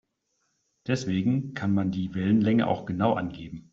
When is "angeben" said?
3.13-3.69